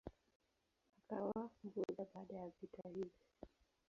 Akawa 0.97 1.43
Mbudha 1.63 2.05
baada 2.13 2.35
ya 2.35 2.47
vita 2.59 2.89
hivi. 2.89 3.23